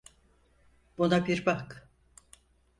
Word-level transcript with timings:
Buna 0.97 1.27
bir 1.27 1.45
bak. 1.45 1.89